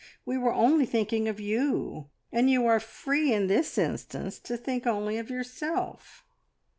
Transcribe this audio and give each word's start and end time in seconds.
We 0.25 0.35
were 0.35 0.51
thinking 0.83 1.25
only 1.27 1.29
of 1.29 1.39
you, 1.39 2.09
and 2.31 2.49
you 2.49 2.65
are 2.65 2.79
free 2.79 3.31
in 3.31 3.45
this 3.45 3.77
instance 3.77 4.39
to 4.39 4.57
think 4.57 4.87
only 4.87 5.19
of 5.19 5.29
yourself." 5.29 6.25